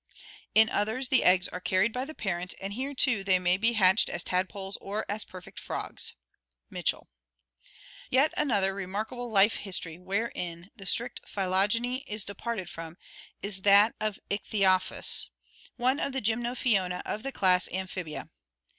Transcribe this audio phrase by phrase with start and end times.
[0.55, 3.73] In others the eggs are carried by the parent, and here, too, they may be
[3.73, 6.13] hatched as tadpoles or as perfect frogs"
[6.71, 7.07] (Mitchell).
[8.09, 12.97] Yet another remarkable life history wherein the strict phylogeny is departed from
[13.43, 15.71] is that of Ichthyophys (Fig.
[15.77, 18.27] 33), one of the Gym nophiona of the class Amphibia.